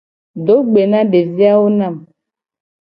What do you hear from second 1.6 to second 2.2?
na mu.